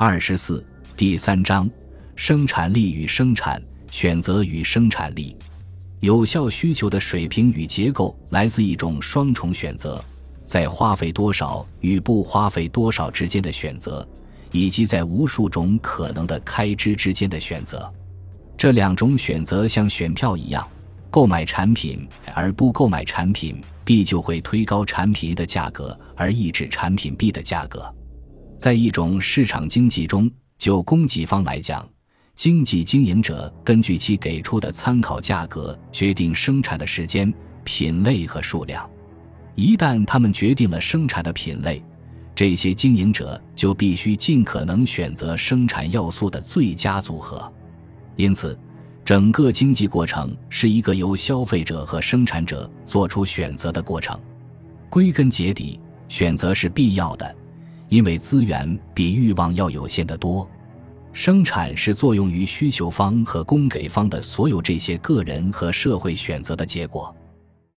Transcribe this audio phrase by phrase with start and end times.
[0.00, 0.64] 二十四
[0.96, 1.68] 第三章：
[2.14, 3.60] 生产力与生产
[3.90, 5.36] 选择与生产力。
[5.98, 10.00] 有效需求的水平与结构来自一种双重选择，
[10.46, 14.08] 在花费多少与不花费多少之间的选择，
[14.52, 17.92] 以及在无数种可能的开支之间的选择。
[18.56, 20.64] 这两种选择像选票一样，
[21.10, 22.06] 购买产品
[22.36, 27.92] 而不购买产品 B 就会推高产品的价格，而抑制产品 B 的价格。
[28.58, 31.88] 在一种市场经济中，就供给方来讲，
[32.34, 37.32] 经济经营者根据其给出的参考价格决定生产的时间、
[37.62, 38.88] 品类和数量。
[39.54, 41.80] 一旦他们决定了生产的品类，
[42.34, 47.52] 这些经营者就必须尽可能选择生产要素的最佳组合。
[48.16, 48.58] 因此，
[49.04, 54.18] 整个经济过程是一个由消费者和生产者做出选择的过程。
[54.90, 57.36] 归根结底，选择是必要的。
[57.88, 60.48] 因为资源比欲望要有限得多，
[61.12, 67.14] 生产是作用于需求方和供给方的所有这些个人和社会选择的结果。